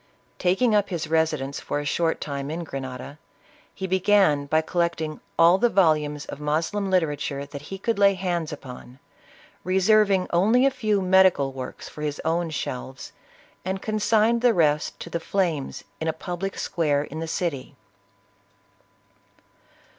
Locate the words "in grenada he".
2.49-3.85